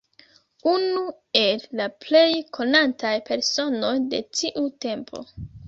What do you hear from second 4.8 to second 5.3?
tempo.